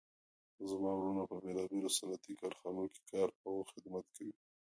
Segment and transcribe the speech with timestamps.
[0.69, 4.33] زما وروڼه په بیلابیلو صنعتي کارخانو کې کار او خدمت کوي